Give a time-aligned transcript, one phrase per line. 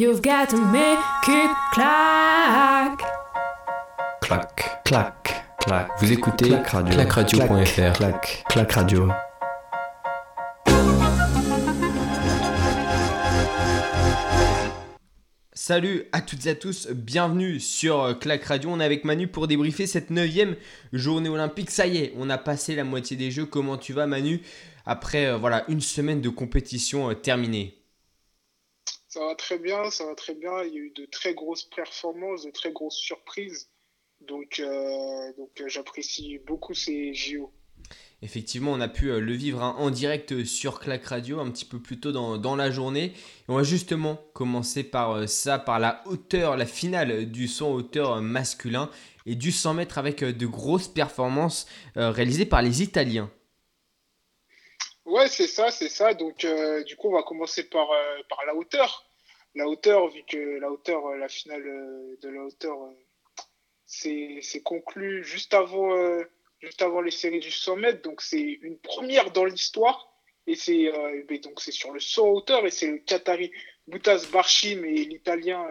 [0.00, 3.00] You've got to make it clack.
[4.22, 5.88] Clac, Clac, clac.
[5.98, 6.94] Vous écoutez Clac Radio.
[6.94, 7.92] clacradio.fr.
[7.94, 9.08] Clac, clac radio.
[15.52, 18.70] Salut à toutes et à tous, bienvenue sur euh, Clac Radio.
[18.70, 20.54] On est avec Manu pour débriefer cette neuvième
[20.92, 21.72] journée olympique.
[21.72, 23.46] Ça y est, on a passé la moitié des jeux.
[23.46, 24.42] Comment tu vas Manu?
[24.86, 27.77] Après euh, voilà une semaine de compétition euh, terminée.
[29.08, 30.62] Ça va très bien, ça va très bien.
[30.64, 33.70] Il y a eu de très grosses performances, de très grosses surprises.
[34.20, 37.50] Donc, euh, donc euh, j'apprécie beaucoup ces JO.
[38.20, 41.64] Effectivement, on a pu euh, le vivre hein, en direct sur Clac Radio un petit
[41.64, 43.04] peu plus tôt dans, dans la journée.
[43.04, 43.14] Et
[43.48, 48.90] on va justement commencer par ça, par la hauteur, la finale du 100 hauteur masculin
[49.24, 51.66] et du 100 mètres avec de grosses performances
[51.96, 53.30] réalisées par les Italiens.
[55.08, 56.12] Ouais, c'est ça, c'est ça.
[56.12, 59.10] Donc, euh, du coup, on va commencer par, euh, par la hauteur.
[59.54, 61.62] La hauteur, vu que la hauteur, euh, la finale
[62.20, 62.76] de la hauteur,
[63.86, 65.96] c'est conclu juste avant,
[66.60, 68.02] juste avant les séries du 100 mètres.
[68.02, 70.12] Donc, c'est une première dans l'histoire.
[70.46, 70.90] Et c'est
[71.42, 73.50] donc c'est sur le 100 hauteur et c'est le Qatari
[73.86, 75.66] Boutas Barchim et l'Italien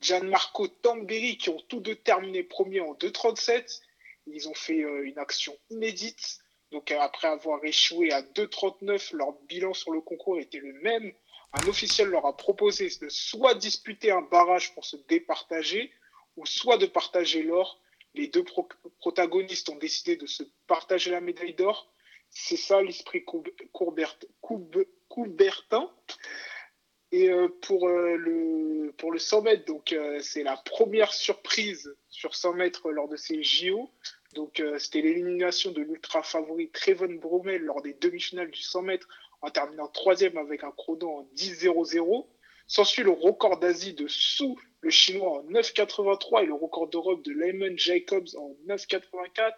[0.00, 3.80] Gianmarco Tamberi qui ont tous deux terminé premier en 2,37.
[4.26, 6.38] Ils ont fait une action inédite.
[6.70, 11.12] Donc euh, après avoir échoué à 2,39, leur bilan sur le concours était le même.
[11.52, 15.90] Un officiel leur a proposé de soit disputer un barrage pour se départager,
[16.36, 17.80] ou soit de partager l'or.
[18.14, 21.90] Les deux pro- protagonistes ont décidé de se partager la médaille d'or.
[22.30, 23.24] C'est ça l'esprit
[25.08, 25.90] Coubertin.
[27.10, 29.72] Et euh, pour, euh, le, pour le 100 mètres,
[30.20, 33.90] c'est la première surprise sur 100 mètres lors de ces JO.
[34.34, 39.08] Donc euh, c'était l'élimination de l'ultra favori Trevon Bromel lors des demi-finales du 100 mètres
[39.40, 42.26] en terminant troisième avec un chrono en 10-0-0.
[42.66, 47.32] S'ensuit le record d'Asie de Su, le chinois en 9,83 et le record d'Europe de
[47.32, 49.54] Lehman Jacobs en 9,84.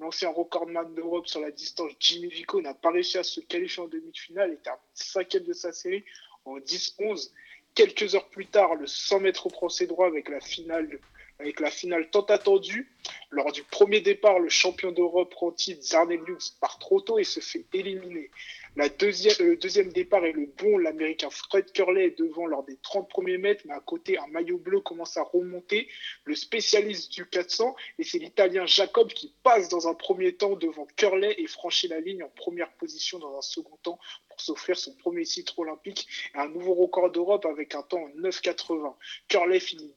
[0.00, 3.86] L'ancien recordman d'Europe sur la distance Jimmy Vico n'a pas réussi à se qualifier en
[3.86, 6.04] demi-finale et termine cinquième de sa série
[6.44, 7.30] en 10-11.
[7.74, 10.98] Quelques heures plus tard, le 100 mètres au procès droit avec la finale,
[11.40, 12.92] avec la finale tant attendue.
[13.30, 17.64] Lors du premier départ, le champion d'Europe Ranty Zarnelius part trop tôt et se fait
[17.72, 18.30] éliminer.
[18.76, 23.38] Le deuxième départ est le bon, l'américain Fred Curley est devant lors des 30 premiers
[23.38, 25.88] mètres, mais à côté, un maillot bleu commence à remonter.
[26.24, 30.86] Le spécialiste du 400, et c'est l'italien Jacob qui passe dans un premier temps devant
[30.96, 33.98] Curley et franchit la ligne en première position dans un second temps
[34.40, 38.94] s'offrir son premier titre olympique et un nouveau record d'Europe avec un temps en 9,80.
[39.28, 39.92] Curley finit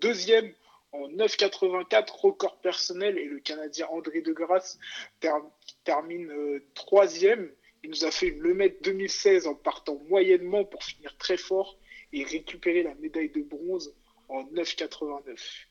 [0.00, 0.52] deuxième
[0.92, 4.78] en 9,84, record personnel, et le Canadien André Degrasse
[5.20, 5.40] ter-
[5.84, 7.52] termine euh, troisième.
[7.84, 11.78] Il nous a fait une Lemaitre 2016 en partant moyennement pour finir très fort
[12.12, 13.94] et récupérer la médaille de bronze
[14.28, 15.66] en 9,89.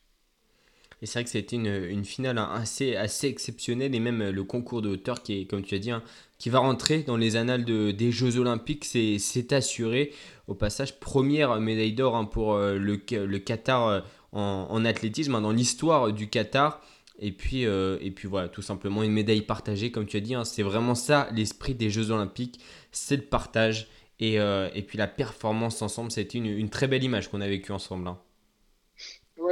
[1.02, 4.32] Et c'est vrai que été une, une finale hein, assez, assez exceptionnelle et même euh,
[4.32, 6.04] le concours de hauteur qui est, comme tu as dit, hein,
[6.38, 10.12] qui va rentrer dans les annales de- des Jeux Olympiques, c'est assuré.
[10.48, 14.02] Au passage, première médaille d'or hein, pour euh, le, le Qatar euh,
[14.34, 16.82] en, athlétisme, dans l'histoire du Qatar.
[17.22, 20.36] Et puis, et puis voilà, tout simplement une médaille partagée, comme tu as dit.
[20.46, 22.62] c'est vraiment ça l'esprit des Jeux Olympiques,
[22.94, 23.90] c'est le partage.
[24.22, 27.74] Et, et puis la performance ensemble, c'était une, une très belle image qu'on a vécue
[27.74, 28.10] ensemble.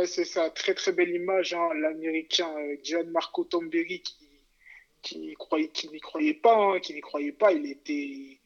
[0.07, 0.11] Hein.
[0.11, 1.53] C'est ça, très très belle image.
[1.53, 1.69] Hein.
[1.75, 4.27] L'américain euh, Gianmarco Tamberi qui,
[5.01, 5.19] qui,
[5.89, 8.39] n'y croyait pas, hein, qui n'y croyait pas, il était,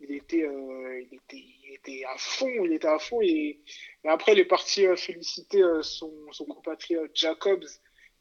[0.00, 3.20] il, était, euh, il, était, il était à fond, il était à fond.
[3.22, 3.60] Et,
[4.04, 6.10] après, il est parti euh, féliciter son,
[6.48, 7.64] compatriote Jacobs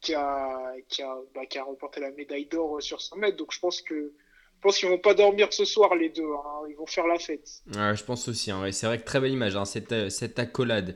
[0.10, 3.38] bah, qui a remporté la médaille d'or sur 100 mètres.
[3.38, 4.14] Donc je pense que
[4.64, 6.24] je qu'ils vont pas dormir ce soir les deux.
[6.24, 6.68] hein.
[6.70, 7.62] Ils vont faire la fête.
[7.68, 10.96] Je pense aussi, hein, c'est vrai que très belle image, hein, cette accolade.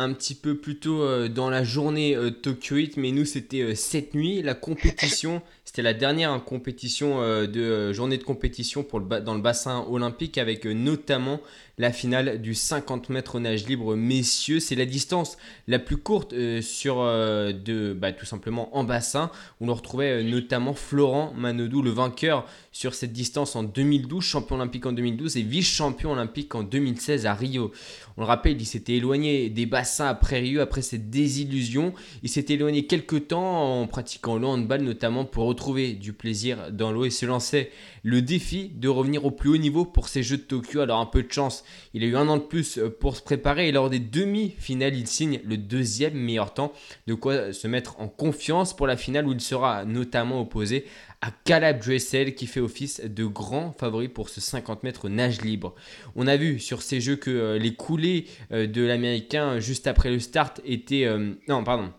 [0.00, 3.62] Un petit peu plus tôt euh, dans la journée euh, Tokyo 8, mais nous c'était
[3.62, 9.00] euh, cette nuit, la compétition, c'était la dernière hein, compétition de journée de compétition pour
[9.00, 11.40] le dans le bassin olympique avec notamment
[11.78, 14.60] la finale du 50 mètres nage libre messieurs.
[14.60, 15.36] C'est la distance
[15.66, 19.30] la plus courte sur de, bah, tout simplement en bassin.
[19.60, 24.92] On retrouvait notamment Florent Manodou, le vainqueur sur cette distance en 2012, champion olympique en
[24.92, 27.72] 2012 et vice-champion olympique en 2016 à Rio.
[28.16, 31.92] On le rappelle, il s'était éloigné des bassins après Rio, après cette désillusion.
[32.22, 36.92] Il s'était éloigné quelques temps en pratiquant le handball notamment pour retrouver du plaisir dans
[36.92, 37.70] l'eau et se lançait
[38.02, 40.80] le défi de revenir au plus haut niveau pour ces Jeux de Tokyo.
[40.80, 41.64] Alors un peu de chance,
[41.94, 45.06] il a eu un an de plus pour se préparer et lors des demi-finales, il
[45.06, 46.72] signe le deuxième meilleur temps.
[47.06, 50.84] De quoi se mettre en confiance pour la finale où il sera notamment opposé
[51.20, 55.74] à Caleb Dressel qui fait office de grand favori pour ce 50 mètres nage libre.
[56.14, 60.10] On a vu sur ces jeux que euh, les coulées euh, de l'américain juste après
[60.10, 61.04] le start étaient...
[61.04, 61.92] Euh, non, pardon.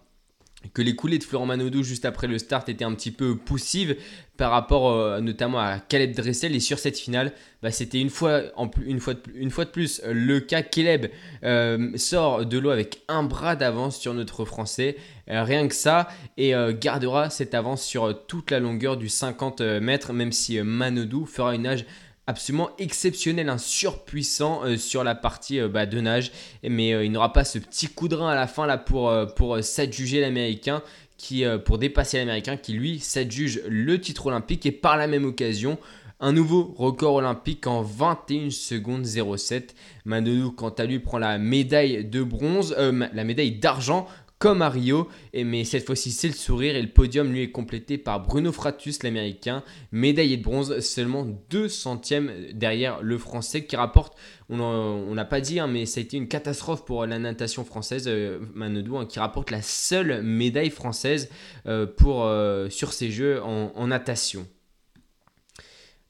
[0.73, 3.95] Que les coulées de Florent Manodou juste après le start étaient un petit peu poussives
[4.37, 6.55] par rapport euh, notamment à Caleb Dressel.
[6.55, 8.41] Et sur cette finale bah, c'était une fois,
[8.85, 11.07] une, de, une fois de plus le cas Caleb
[11.43, 14.95] euh, sort de l'eau avec un bras d'avance sur notre français.
[14.95, 20.11] euh, rien que ça et gardera cette avance sur toute la longueur du 50 mètres
[20.13, 21.85] même si Manodou fera une nage
[22.29, 26.31] absolument exceptionnel, un surpuissant euh, sur la partie euh, bah, de nage.
[26.63, 29.11] Mais euh, il n'aura pas ce petit coup de rein à la fin là pour,
[29.35, 30.81] pour s'adjuger l'américain.
[31.17, 35.77] Qui, pour dépasser l'américain qui lui s'adjuge le titre olympique et par la même occasion
[36.21, 39.75] un nouveau record olympique en 21 secondes 07.
[40.05, 44.07] Manodou, quant à lui, prend la médaille de bronze, la médaille d'argent
[44.39, 47.97] comme à Rio, mais cette fois-ci c'est le sourire et le podium lui est complété
[47.97, 54.17] par Bruno Fratus l'américain, médaillé de bronze, seulement 2 centièmes derrière le français qui rapporte,
[54.49, 58.05] on n'a pas dit, hein, mais ça a été une catastrophe pour la natation française,
[58.07, 61.29] euh, hein, qui rapporte la seule médaille française
[61.67, 64.47] euh, euh, sur ces jeux en natation.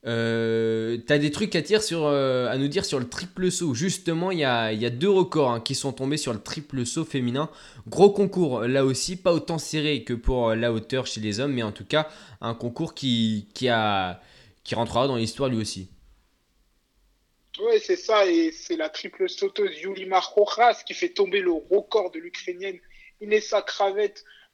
[0.06, 3.74] Euh, T'as des trucs euh, à nous dire sur le triple saut.
[3.74, 7.50] Justement, il y a, deux records hein, qui sont tombés sur le triple saut féminin.
[7.88, 11.63] Gros concours là aussi, pas autant serré que pour la hauteur chez les hommes, mais
[11.63, 12.10] en tout cas
[12.42, 13.69] un concours qui, qui
[14.75, 15.90] rentrera dans l'histoire lui aussi.
[17.60, 22.10] Oui, c'est ça, et c'est la triple sauteuse Yulima Rojas qui fait tomber le record
[22.12, 22.80] de l'Ukrainienne
[23.22, 24.13] Inessa Kravet.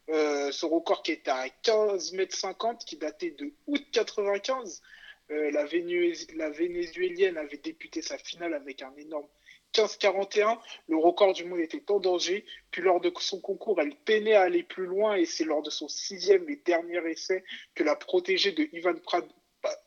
[0.09, 4.81] Euh, ce record qui était à 15 m 50, qui datait de août 95.
[5.31, 5.65] Euh, la,
[6.49, 9.27] Vénézuélienne avait débuté sa finale avec un énorme
[9.73, 10.59] 15-41.
[10.87, 12.45] Le record du monde était en danger.
[12.71, 15.69] Puis lors de son concours, elle peinait à aller plus loin et c'est lors de
[15.69, 17.43] son sixième et dernier essai
[17.73, 18.93] que la protégée de Ivan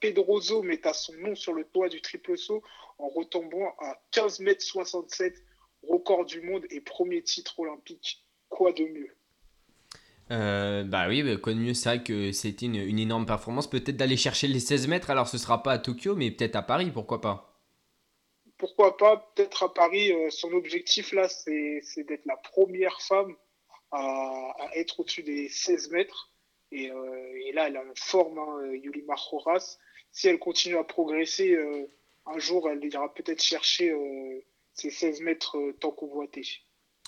[0.00, 2.62] Pedroso met à son nom sur le toit du triple saut
[2.99, 5.35] en retombant à 15 mètres 67,
[5.82, 8.25] record du monde et premier titre olympique.
[8.49, 9.17] Quoi de mieux?
[10.30, 13.69] Euh, bah oui, bah, quoi mieux, c'est vrai que c'était une, une, énorme performance.
[13.69, 16.62] Peut-être d'aller chercher les 16 mètres, alors ce sera pas à Tokyo, mais peut-être à
[16.62, 17.58] Paris, pourquoi pas
[18.58, 20.12] Pourquoi pas, peut-être à Paris.
[20.12, 23.34] Euh, son objectif là, c'est d'être la première femme
[23.90, 26.30] à, être au-dessus des 16 mètres.
[26.72, 29.78] Et, euh, et, là, elle a une forme, hein, Horas.
[30.12, 31.56] Si elle continue à progresser,
[32.26, 33.94] un jour, elle ira peut-être chercher
[34.72, 36.46] ces 16 mètres tant convoités.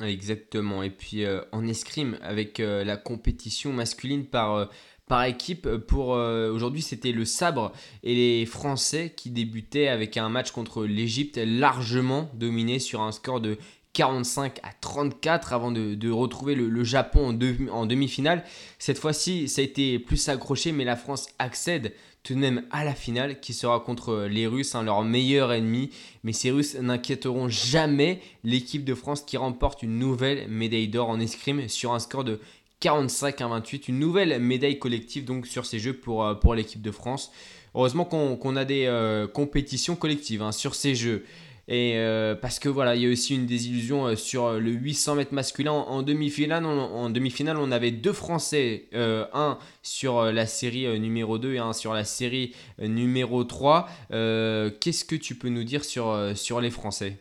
[0.02, 0.82] Exactement.
[0.82, 4.66] Et puis euh, en escrime, avec euh, la compétition masculine par, euh,
[5.06, 7.72] par équipe, pour aujourd'hui c'était le sabre
[8.04, 13.40] et les Français qui débutaient avec un match contre l'Égypte largement dominé sur un score
[13.40, 13.58] de
[13.92, 17.36] 45 à 34 avant de, retrouver le, Japon
[17.72, 18.44] en, demi-finale.
[18.78, 21.92] Cette fois-ci, ça a été plus accroché, mais la France accède
[22.22, 25.90] tout de même à la finale qui sera contre les Russes, hein, leur meilleur ennemi.
[26.22, 31.18] Mais ces Russes n'inquiéteront jamais l'équipe de France qui remporte une nouvelle médaille d'or en
[31.18, 32.40] escrime sur un score de
[32.80, 33.88] 45 à 28.
[33.88, 37.32] Une nouvelle médaille collective donc sur ces jeux pour, euh, pour l'équipe de France.
[37.74, 41.24] Heureusement qu'on a des euh, compétitions collectives hein, sur ces jeux.
[41.70, 45.14] Et euh, parce que voilà, il y a aussi une désillusion euh, sur le 800
[45.14, 45.70] mètres masculin.
[45.70, 51.38] En, demi-finale, on, en demi-finale, on avait deux Français, euh, un sur la série numéro
[51.38, 53.88] 2 et un sur la série numéro 3.
[54.10, 57.16] Qu'est-ce que tu peux nous dire sur, sur les Français?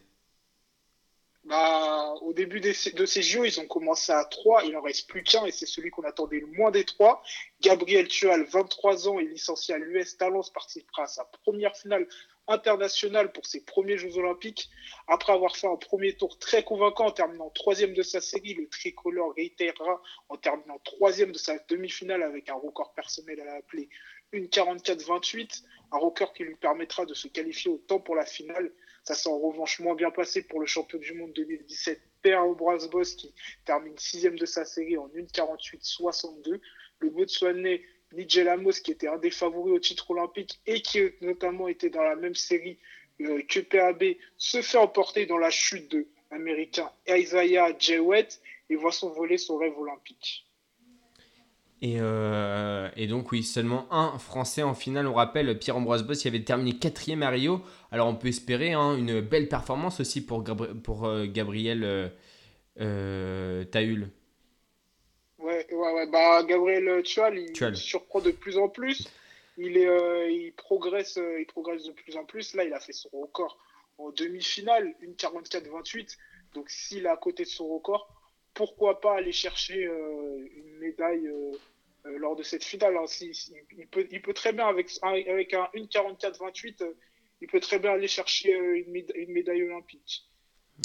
[1.44, 5.24] Bah, au début de ces jeux, ils ont commencé à 3, il en reste plus
[5.24, 7.24] qu'un et c'est celui qu'on attendait le moins des trois.
[7.62, 12.08] Gabriel Tual, 23 ans et licencié à l'US Talence, participera à sa première finale
[12.50, 14.70] international pour ses premiers Jeux Olympiques.
[15.08, 18.68] Après avoir fait un premier tour très convaincant en terminant troisième de sa série, le
[18.68, 23.90] tricolore réitérera en terminant troisième de sa demi-finale avec un record personnel à l'appeler
[24.32, 28.72] une 44-28, un record qui lui permettra de se qualifier au temps pour la finale.
[29.04, 33.16] Ça s'est en revanche moins bien passé pour le champion du monde 2017, Per Brasbos,
[33.18, 33.34] qui
[33.66, 36.60] termine sixième de sa série en 1-48-62.
[37.00, 37.82] Le Botswanais
[38.14, 42.04] Nigel Amos, qui était un des favoris au titre olympique et qui notamment était dans
[42.04, 42.78] la même série
[43.22, 48.92] euh, que PAB, se fait emporter dans la chute de l'américain Isaiah Jewett et voit
[48.92, 50.46] s'envoler son rêve olympique.
[51.82, 55.08] Euh, et, donc oui, seulement un Français en finale.
[55.08, 57.62] On rappelle Pierre-Ambroise Boss avait terminé quatrième à Rio.
[57.92, 60.44] Alors on peut espérer hein, une belle performance aussi pour,
[60.84, 62.12] pour euh, Gabriel
[62.76, 64.10] Tahul.
[66.00, 69.08] Ouais, Bah, Gabriel Tual, il surprend de plus en plus.
[69.58, 72.56] Il, est, euh, il, progresse, euh, il progresse de plus en plus.
[72.56, 73.58] Là, il a fait son record
[73.98, 76.18] en demi-finale, une 44-28.
[76.54, 78.10] Donc, s'il est à côté de son record,
[78.54, 81.30] pourquoi pas aller chercher euh, une médaille
[82.06, 82.96] lors de cette finale.
[82.96, 83.06] Hein.
[83.78, 86.94] il, peut, il peut très bien, avec, avec un 1,44-28,
[87.42, 90.26] il peut très bien aller chercher une, une médaille olympique.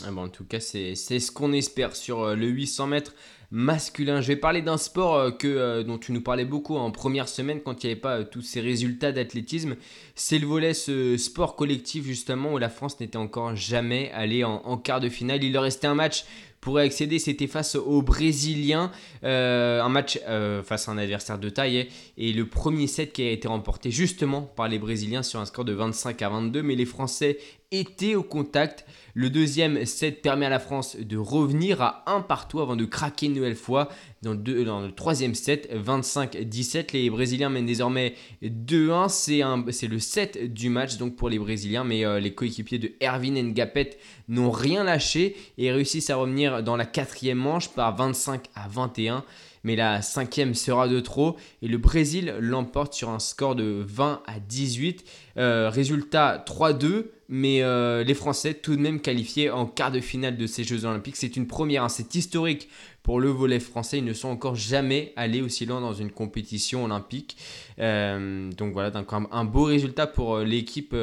[0.03, 3.15] Ah en tout cas, c'est ce qu'on espère sur le 800 mètres
[3.55, 4.21] masculin.
[4.21, 7.29] Je vais parler d'un sport euh, que, euh, dont tu nous parlais beaucoup en première
[7.29, 9.77] semaine quand il n'y avait pas euh, tous ces résultats d'athlétisme.
[10.17, 14.77] C'est le volet, ce sport collectif justement où la France n'était encore jamais allée en,
[14.77, 15.45] quart de finale.
[15.45, 16.25] Il leur restait un match
[16.61, 18.91] pour accéder, c'était face aux Brésiliens,
[19.23, 20.19] un match
[20.65, 23.91] face à un adversaire de taille, et, et le premier set qui a été remporté
[23.91, 27.37] justement par les Brésiliens sur un score de 25 à 22, mais les Français
[27.71, 28.87] étaient au contact.
[29.15, 33.27] Le deuxième set permet à la France de revenir à un partout avant de craquer
[33.27, 33.89] une nouvelle fois
[34.23, 36.93] dans le, dans le troisième set, 25-17.
[36.93, 39.71] Les Brésiliens mènent désormais 2-1.
[39.71, 43.35] C'est le set du match donc pour les Brésiliens, mais euh, les coéquipiers de Erwin
[43.53, 48.69] Ngapet n'ont rien lâché et réussissent à revenir dans la quatrième manche par 25 à
[48.69, 49.25] 21
[49.65, 54.23] mais la cinquième sera de trop et le Brésil l'emporte sur un score de 20
[54.27, 55.05] à 18.
[55.37, 60.37] Euh, résultat 3-2, mais euh, les Français tout de même qualifiés en quart de finale
[60.37, 61.17] de ces Jeux Olympiques.
[61.17, 61.89] C'est une première, hein.
[61.89, 62.69] c'est historique
[63.03, 63.99] pour le volet français.
[63.99, 67.37] Ils ne sont encore jamais allés aussi loin dans une compétition olympique.
[67.79, 70.97] Euh, donc voilà, donc un, beau résultat pour l'équipe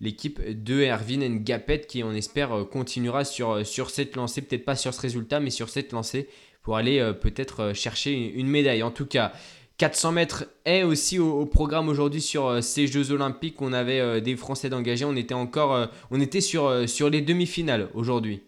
[0.00, 5.00] l'équipe de Erwin Ngapet qui on espère continuera sur, cette lancée, peut-être pas sur ce
[5.00, 6.28] résultat mais sur cette lancée
[6.68, 8.82] pour aller euh, peut-être euh, chercher une médaille.
[8.82, 9.32] En tout cas,
[9.78, 13.62] 400 mètres est aussi au, programme aujourd'hui sur euh, ces Jeux Olympiques.
[13.62, 15.04] On avait des Français d'engagés.
[15.04, 18.42] On était encore, on était sur, sur les demi-finales aujourd'hui.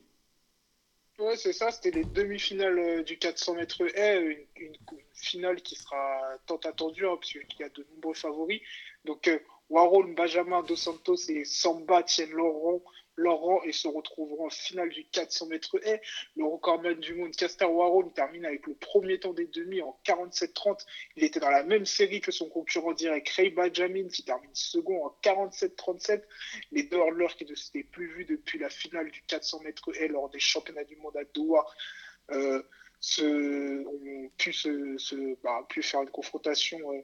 [1.18, 1.70] Ouais, c'est ça.
[1.70, 4.72] C'était les demi-finales du 400 mètres haies, une,
[5.14, 8.60] finale qui sera tant attendue hein, parce qu'il y a de nombreux favoris.
[9.04, 9.30] Donc
[9.68, 12.52] Warhol, Benjamin Dos Santos et Samba tiennent leur
[13.28, 16.00] rang Laurent et se retrouveront en finale du 400 mètres haies.
[16.36, 20.84] Le recordman du monde, Caster Warhol, termine avec le premier temps des demi en 47-30.
[21.16, 25.04] Il était dans la même série que son concurrent direct Ray Benjamin qui termine second
[25.04, 26.22] en 47-37.
[26.72, 30.08] Les deux hurleurs qui ne s'étaient plus vus depuis la finale du 400 mètres haies
[30.08, 31.66] lors des championnats du monde à Doha.
[32.32, 32.62] Euh,
[33.84, 34.30] ont
[35.42, 37.00] bah, pu faire une confrontation euh,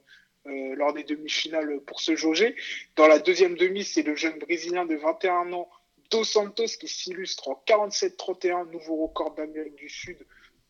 [0.47, 2.55] euh, lors des demi-finales pour se jauger.
[2.95, 5.69] Dans la deuxième demi, c'est le jeune Brésilien de 21 ans,
[6.09, 10.17] Dos Santos qui s'illustre en 47-31, nouveau record d'Amérique du Sud,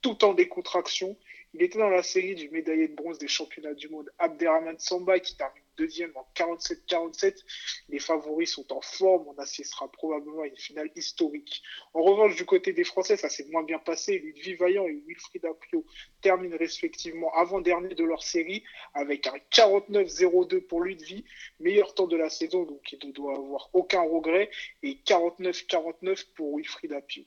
[0.02, 1.16] tout en décontraction.
[1.54, 5.20] Il était dans la série du médaillé de bronze des championnats du monde Abderrahman Samba
[5.20, 7.44] qui termine deuxième en 47-47.
[7.90, 9.28] Les favoris sont en forme.
[9.28, 11.64] On assistera probablement à une finale historique.
[11.94, 14.20] En revanche, du côté des Français, ça s'est moins bien passé.
[14.20, 15.86] Ludwig Vaillant et Wilfried Apio
[16.22, 21.26] terminent respectivement avant-dernier de leur série avec un 49-02 pour Ludwig,
[21.60, 24.50] meilleur temps de la saison, donc il ne doit avoir aucun regret,
[24.84, 27.24] et 49-49 pour Wilfried Apio.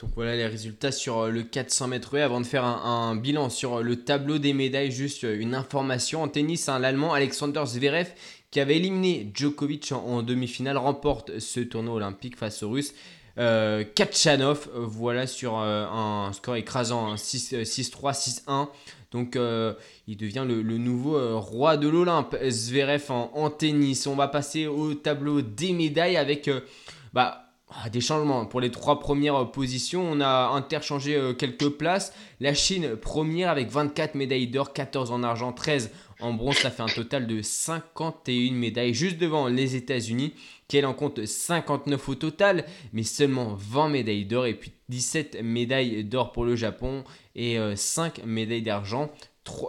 [0.00, 3.78] Donc voilà les résultats sur euh, le 400 mètres Avant de faire un, bilan sur
[3.78, 6.22] euh, le tableau des médailles, juste euh, une information.
[6.22, 8.08] En tennis, hein, l'Allemand Alexander Zverev,
[8.50, 12.94] qui avait éliminé Djokovic en, demi-finale, remporte ce tournoi olympique face aux Russes.
[13.94, 18.68] Kachanov, voilà sur un score écrasant 6-3, hein, 6-1.
[19.12, 19.38] Donc
[20.08, 24.06] il devient le, nouveau roi de l'Olympe, Zverev en, en, tennis.
[24.06, 26.50] On va passer au tableau des médailles avec...
[27.14, 27.49] bah, ah,
[27.92, 28.44] des changements.
[28.46, 32.12] Pour les trois premières positions, on a interchangé euh, quelques places.
[32.40, 36.56] La Chine première avec 24 médailles d'or, 14 en argent, 13 en bronze.
[36.56, 38.94] Ça fait un total de 51 médailles.
[38.94, 40.34] Juste devant les États-Unis,
[40.68, 44.46] qui en compte 59 au total, mais seulement 20 médailles d'or.
[44.46, 49.10] Et puis 17 médailles d'or pour le Japon et 5 euh, médailles d'argent.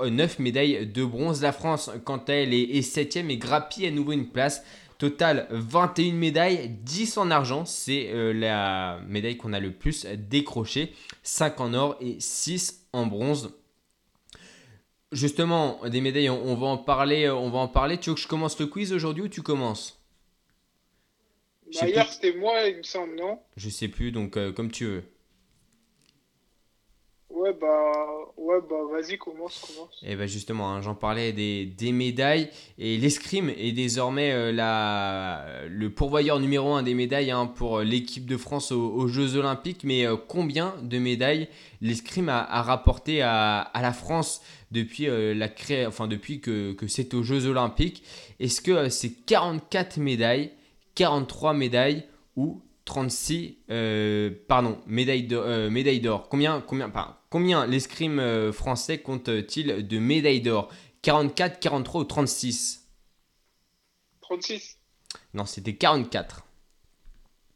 [0.03, 1.41] 9 euh, médailles de bronze.
[1.41, 4.63] La France, quant à elle, est 7ème et grappille à nouveau une place
[5.01, 10.93] Total 21 médailles, 10 en argent, c'est euh, la médaille qu'on a le plus décrochée,
[11.24, 13.51] 5 en or et 6 en bronze.
[15.12, 17.98] Justement, des médailles, on, va en parler, on va en parler.
[17.98, 20.00] Tu veux que je commence le quiz aujourd'hui ou tu commences?
[21.72, 23.39] Hier c'était moi, il me semble, non?
[23.58, 25.03] Je sais plus, donc euh, comme tu veux.
[27.61, 27.91] Bah,
[28.37, 30.01] ouais, bah vas-y, commence, commence.
[30.01, 32.49] Et eh bah justement, hein, j'en parlais des, des, médailles.
[32.79, 38.25] Et l'escrime est désormais euh, la, le pourvoyeur numéro un des médailles hein, pour l'équipe
[38.25, 39.83] de France aux, Jeux Olympiques.
[39.83, 41.49] Mais euh, combien de médailles
[41.81, 44.41] l'escrime a, rapporté à, à, la France
[44.71, 45.49] depuis, euh, la
[45.87, 48.03] enfin, depuis que, que c'est aux Jeux Olympiques?
[48.39, 50.51] Est-ce que c'est 44 médailles,
[50.95, 53.57] 43 médailles ou 36
[54.47, 56.27] pardon, médailles d'or?
[56.27, 56.89] Combien, combien,
[57.31, 60.69] Combien l'escrime euh, français compte-t-il de médailles d'or?
[61.01, 62.88] 44, 43 ou 36
[64.21, 64.77] 36
[65.33, 66.45] Non, c'était 44.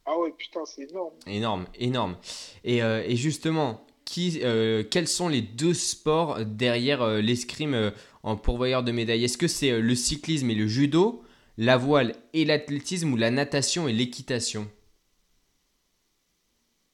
[0.05, 1.13] Ah ouais, putain, c'est énorme.
[1.27, 2.17] Énorme, énorme.
[2.63, 7.91] Et, euh, et, justement, qui, euh, quels sont les deux sports derrière euh, l'escrime
[8.23, 9.25] en pourvoyeur de médailles?
[9.25, 11.21] Est-ce que c'est le cyclisme et le judo,
[11.57, 14.71] la voile et l'athlétisme ou la natation et l'équitation?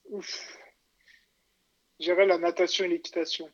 [0.09, 0.60] Ouf.
[2.01, 3.49] J'irais la natation et l'équitation.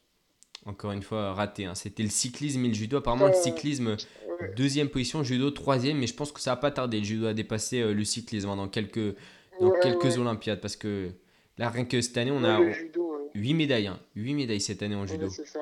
[0.66, 1.66] Encore une fois, raté.
[1.66, 1.75] hein.
[1.75, 2.98] C'était le cyclisme et le judo.
[2.98, 3.96] Apparemment, le cyclisme,
[4.39, 4.54] Ouais.
[4.56, 5.98] deuxième position, judo, troisième.
[6.00, 7.00] Mais je pense que ça va pas tarder.
[7.00, 9.16] Le judo a dépassé euh, le cyclisme hein, dans quelques,
[9.60, 10.18] dans Ouais, quelques ouais.
[10.18, 10.62] Olympiades.
[10.62, 11.12] Parce que
[11.58, 13.30] là, rien que cette année, on a judo, ouais.
[13.36, 13.88] 8 médailles.
[13.88, 14.00] hein.
[14.16, 15.30] 8 médailles cette année en judo.
[15.30, 15.60] c'est ça.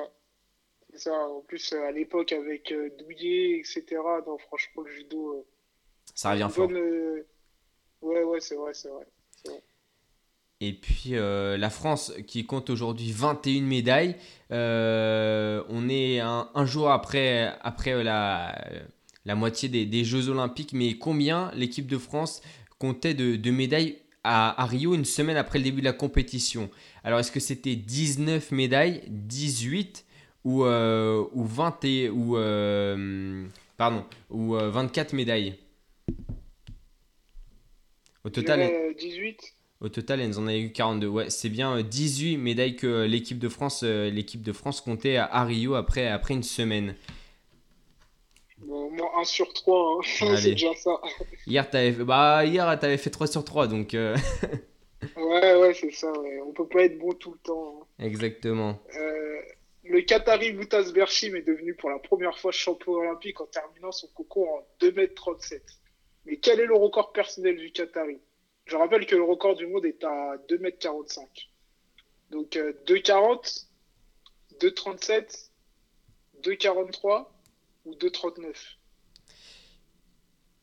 [1.12, 3.84] En plus, euh, à l'époque, avec euh, Douillet, etc.,
[4.26, 5.34] non, franchement, le judo.
[5.34, 5.42] euh,
[6.14, 6.68] Ça revient fort.
[6.68, 7.22] bonne,
[8.00, 9.06] Ouais, ouais, c'est vrai, c'est vrai.
[10.60, 14.16] Et puis euh, la France qui compte aujourd'hui 21 médailles.
[14.52, 18.58] Euh, on est un, jour après, après la,
[19.26, 20.72] la moitié des, des Jeux Olympiques.
[20.72, 22.40] Mais combien l'équipe de France
[22.78, 26.70] comptait de, de médailles à, Rio une semaine après le début de la compétition?
[27.04, 30.06] Alors est-ce que c'était 19 médailles, 18
[30.44, 32.36] ou, euh, ou, 20 et- ou,
[33.76, 35.56] pardon, ou euh, 24 médailles?
[38.24, 39.55] Au total, dirais, euh, 18.
[39.80, 41.06] Au total, elles en avaient eu 42.
[41.06, 44.80] Ouais, c'est bien euh, 18 médailles que euh, l'équipe de France, euh, l'équipe de France
[44.80, 46.94] comptait à, Rio après, après une semaine.
[48.58, 50.36] Bon, au moins 1 sur 3, Allez.
[50.38, 51.00] c'est déjà ça.
[51.46, 54.16] Hier, t'avais fait, bah, hier, t'avais fait 3 sur 3, donc euh,
[55.16, 56.10] Ouais, ouais, c'est ça.
[56.10, 56.40] Ouais.
[56.46, 57.80] On peut pas être bon tout le temps.
[57.98, 58.04] hein.
[58.04, 58.80] exactement.
[58.98, 59.40] Euh,
[59.84, 64.08] le Qatari Moutaz Berchim est devenu pour la première fois champion olympique en terminant son
[64.14, 65.60] concours en 2m37.
[66.24, 68.18] Mais quel est le record personnel du Qatari?
[68.66, 71.20] Je rappelle que le record du monde est à 2m45.
[72.30, 73.66] Donc euh, 2,40,
[74.60, 75.50] 2,37,
[76.42, 77.26] 2,43
[77.84, 78.54] ou 2,39.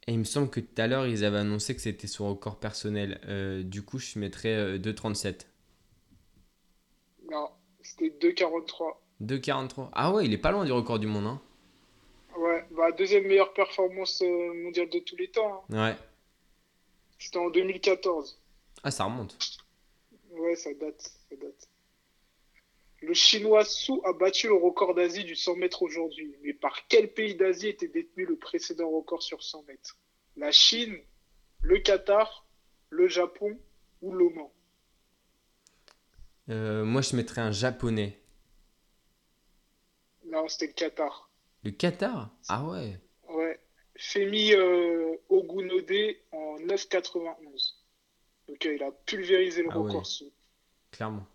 [0.05, 2.59] Et il me semble que tout à l'heure, ils avaient annoncé que c'était son record
[2.59, 3.21] personnel.
[3.25, 5.45] Euh, du coup, je mettrais euh, 2,37.
[7.31, 7.47] Non,
[7.81, 8.95] c'était 2,43.
[9.21, 9.89] 2,43.
[9.93, 11.41] Ah ouais, il est pas loin du record du monde, hein.
[12.37, 15.63] Ouais, bah deuxième meilleure performance euh, mondiale de tous les temps.
[15.71, 15.91] hein.
[15.91, 15.95] Ouais.
[17.23, 18.37] C'était en 2014.
[18.83, 19.37] Ah, ça remonte.
[20.31, 21.69] Ouais, ça date, ça date.
[23.01, 26.35] Le chinois Su a battu le record d'Asie du 100 mètres aujourd'hui.
[26.43, 29.97] Mais par quel pays d'Asie était détenu le précédent record sur 100 mètres?
[30.35, 30.97] La Chine,
[31.61, 32.45] le Qatar,
[32.89, 33.57] le Japon
[34.01, 34.49] ou l'Oman?
[36.49, 38.19] Euh, moi, je mettrais un japonais.
[40.25, 41.29] Non, c'était le Qatar.
[41.63, 42.35] Le Qatar?
[42.49, 42.99] Ah ouais.
[43.97, 47.75] Femi euh, Ogunode en 9,91.
[48.47, 50.03] Donc euh, il a pulvérisé le Ah record.
[50.91, 51.25] Clairement.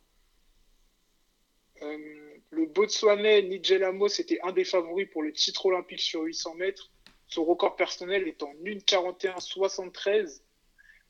[1.83, 6.55] Euh, le Botswanais Nigel Amos était un des favoris pour le titre olympique sur 800
[6.57, 6.91] mètres.
[7.29, 10.43] Son record personnel est en 1,41,73.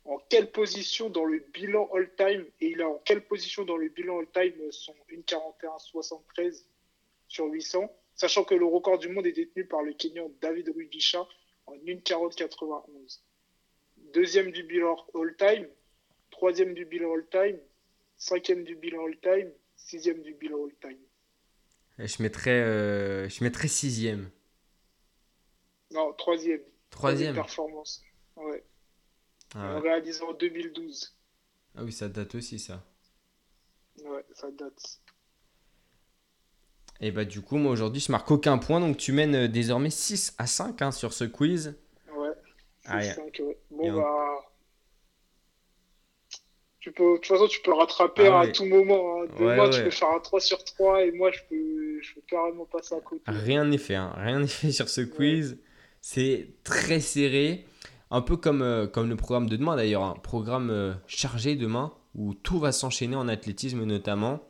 [0.04, 3.88] En quelle position dans le bilan all-time Et il a en quelle position dans le
[3.88, 6.64] bilan all-time son 1,41,73
[7.28, 11.24] sur 800 Sachant que le record du monde est détenu par le Kenyan David Rudisha
[11.66, 13.20] en 1,40,91.
[14.12, 15.68] Deuxième du bilan all-time,
[16.32, 17.60] troisième du bilan all-time,
[18.16, 20.98] cinquième du bilan all-time, sixième du bilan all-time.
[21.98, 24.30] Je mettrais, euh, je mettrais sixième.
[25.92, 26.62] Non, troisième.
[26.90, 27.34] Troisième.
[27.34, 28.02] performance.
[28.34, 28.64] Ouais.
[29.54, 29.90] Ah, ouais.
[29.90, 31.16] Réalisé en 2012.
[31.76, 32.84] Ah oui, ça date aussi, ça.
[34.02, 35.00] Ouais, ça date.
[37.00, 39.90] Et bah du coup, moi aujourd'hui, je marque aucun point, donc tu mènes euh, désormais
[39.90, 41.76] 6 à 5 hein, sur ce quiz.
[42.16, 42.28] Ouais.
[42.86, 43.14] Ah, yeah.
[43.14, 43.56] cinq, ouais.
[43.70, 44.14] Bon, bah.
[46.80, 48.52] Tu peux, de toute façon, tu peux rattraper Ah à ouais.
[48.52, 49.20] tout moment.
[49.22, 49.26] hein.
[49.40, 49.84] Ouais, tu ouais.
[49.84, 53.00] peux faire un 3 sur 3 et moi, je peux, je peux carrément passer à
[53.00, 53.22] côté.
[53.26, 55.58] Rien n'est fait, hein, rien n'est fait sur ce quiz.
[56.00, 57.64] C'est très serré.
[58.10, 61.92] Un peu comme, euh, comme le programme de demain d'ailleurs, un programme euh, chargé demain
[62.14, 64.40] où tout va s'enchaîner en athlétisme notamment,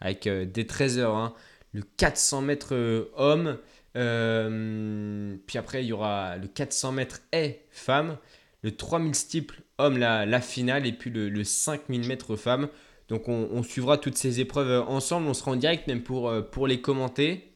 [0.00, 1.32] avec euh, dès 13h
[1.76, 3.58] le 400 mètres euh, homme,
[3.96, 8.18] euh, puis après il y aura le 400 mètres et femme,
[8.62, 12.68] le 3000 steeple homme la, la finale et puis le, le 5000 mètres femme.
[13.08, 16.32] Donc on, on suivra toutes ces épreuves euh, ensemble, on sera en direct même pour,
[16.50, 17.52] pour les commenter.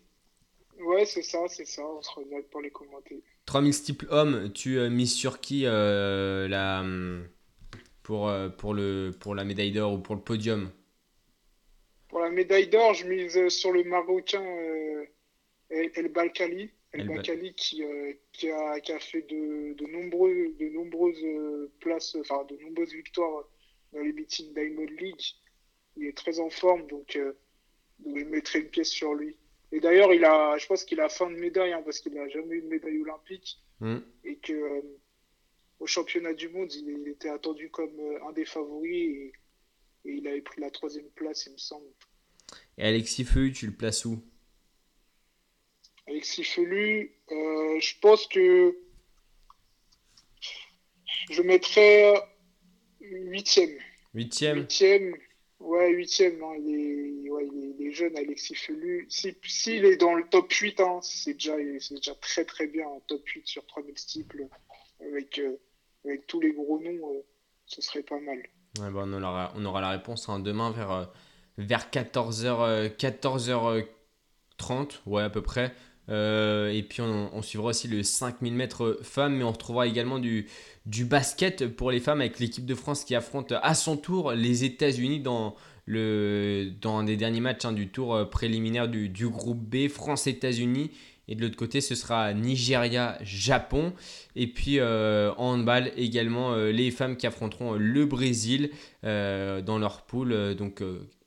[0.81, 1.83] Ouais, c'est ça, c'est ça.
[1.85, 3.23] On se regarde pour les commenter.
[3.47, 6.85] 3000 steeple homme, tu euh, mises sur qui euh, la,
[8.03, 10.71] pour, pour, le, pour la médaille d'or ou pour le podium?
[12.11, 15.05] Pour la médaille d'or, je mise sur le Marocain euh,
[15.71, 16.71] El, El Balkali.
[16.93, 17.07] El
[17.55, 22.45] qui, euh, qui, a, qui a fait de, de, nombreux, de nombreuses euh, places, enfin
[22.45, 23.45] de nombreuses victoires
[23.93, 25.23] dans les meetings Diamond League.
[25.97, 27.33] Il est très en forme, donc, euh,
[28.01, 29.37] donc je mettrai une pièce sur lui.
[29.73, 32.29] Et d'ailleurs, il a, je pense qu'il a fin de médaille, hein, parce qu'il n'a
[32.29, 33.59] jamais eu de médaille olympique.
[33.79, 33.99] Hmm.
[34.25, 34.83] Et que euh,
[35.79, 38.93] au championnat du monde, il, il était attendu comme euh, un des favoris.
[38.93, 39.33] Et,
[40.05, 41.87] et il avait pris la troisième place, il me semble.
[42.79, 44.23] Et Alexis Feu, tu le places où?
[46.07, 48.77] Alexis Felu, euh, je pense que
[51.31, 52.15] je mettrais
[53.01, 53.79] huitième.
[54.13, 54.59] Huitième?
[54.59, 55.15] Huitième,
[55.61, 56.43] ouais, huitième.
[56.43, 59.07] hein, il, est, ouais, il, est, jeune, Alexis Felu.
[59.09, 62.89] S'il si, est dans le top 8, hein, c'est déjà, déjà très très bien.
[62.89, 64.49] Un top 8 sur 3000 steeples
[65.01, 65.57] avec, euh,
[66.05, 67.23] avec tous les gros noms, euh,
[67.67, 68.43] ce serait pas mal.
[68.79, 71.05] Bah, on, aura, la réponse hein, demain vers, euh,
[71.59, 73.87] vers 14h, 14h30,
[75.07, 75.75] ouais, à peu près.
[76.09, 80.47] Euh, et puis on, suivra aussi le 5000 mètres femmes, mais on retrouvera également du,
[80.87, 85.21] basket pour les femmes avec l'équipe de France qui affronte à son tour les États-Unis
[85.21, 85.55] dans,
[85.87, 90.91] dans des derniers matchs hein, du tour préliminaire du, du groupe B, France-États-Unis.
[91.31, 93.93] Et de l'autre côté, ce sera Nigeria-Japon.
[94.35, 98.71] Et puis euh, en handball également, euh, les femmes qui affronteront le Brésil
[99.05, 100.55] euh, dans leur poule.
[100.57, 100.83] donc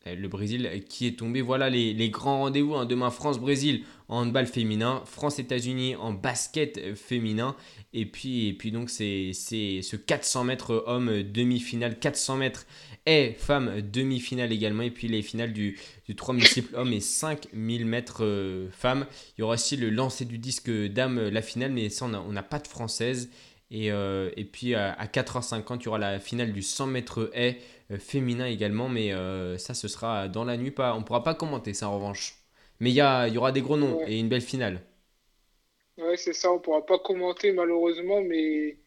[0.05, 1.41] le Brésil qui est tombé.
[1.41, 2.75] Voilà les, les grands rendez-vous.
[2.75, 2.85] Hein.
[2.85, 7.55] Demain, France-Brésil en handball féminin, France-États-Unis en basket féminin.
[7.93, 12.65] Et puis, et puis donc, c'est ce 400 mètres homme demi-finale, 400 mètres
[13.05, 14.83] et femmes demi-finale également.
[14.83, 19.05] Et puis les finales du, du 3000 triple homme et 5000 mètres euh, femmes.
[19.37, 22.43] Il y aura aussi le lancer du disque dame, la finale, mais ça, on n'a
[22.43, 23.29] pas de française.
[23.73, 27.31] Et, euh, et puis à, à, 4h50, il y aura la finale du 100 mètres
[27.33, 27.57] haie
[27.91, 28.87] euh, féminin également.
[28.87, 30.71] Mais euh, ça, ce sera dans la nuit.
[30.71, 32.35] Pas, on ne pourra pas commenter ça en revanche.
[32.79, 34.11] Mais il y, a, y aura des gros noms ouais.
[34.13, 34.81] et une belle finale.
[35.97, 36.51] Ouais, c'est ça.
[36.51, 38.77] On ne pourra pas commenter malheureusement, mais,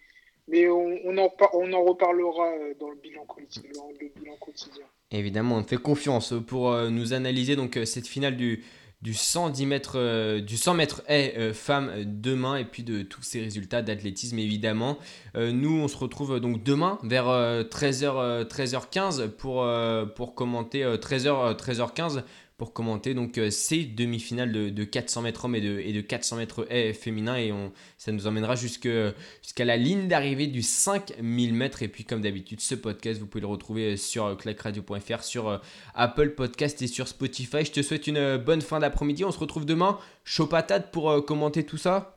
[0.48, 4.84] mais on, on, en, on en reparlera dans le bilan, quotidien, dans le bilan quotidien.
[5.10, 8.64] Évidemment, on fait confiance pour euh, nous analyser donc cette finale du,
[9.02, 13.22] du 110 mètres, euh, du 100 mètres haie euh, femme demain et puis de tous
[13.22, 14.98] ces résultats d'athlétisme évidemment.
[15.36, 19.68] Euh, nous, on se retrouve donc demain vers 13h, 13h15 pour,
[20.14, 22.24] pour commenter 13h, 13h15
[22.56, 23.14] pour commenter.
[23.14, 27.36] Donc ces demi-finales de, de, 400 mètres hommes et de, et de 400 mètres féminin
[27.36, 29.14] et on, ça nous emmènera jusqu'à
[29.58, 31.82] la ligne d'arrivée du 5000 mètres.
[31.82, 35.60] Et puis comme d'habitude ce podcast vous pouvez le retrouver sur clacradio.fr sur
[35.94, 37.64] Apple Podcast et sur Spotify.
[37.64, 39.24] Je te souhaite une bonne fin d'après-midi.
[39.24, 39.98] On se retrouve demain.
[40.24, 42.16] Chaud patate pour commenter tout ça.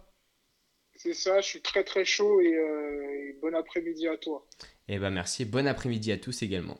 [0.96, 4.46] C'est ça je suis très très chaud et, euh, et bon après-midi à toi.
[4.90, 6.78] Et eh ben merci bon après-midi à tous également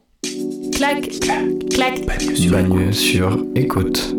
[0.80, 2.06] Clac, clac, clac.
[2.50, 4.16] Bagneux sur écoute.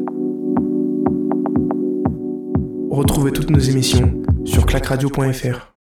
[2.91, 5.80] Retrouvez toutes nos émissions sur clacradio.fr.